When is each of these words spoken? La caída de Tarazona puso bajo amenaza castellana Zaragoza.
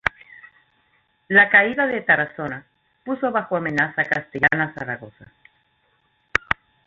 La 1.27 1.47
caída 1.51 1.85
de 1.85 2.01
Tarazona 2.01 2.65
puso 3.05 3.29
bajo 3.31 3.55
amenaza 3.55 4.03
castellana 4.03 4.73
Zaragoza. 4.73 5.31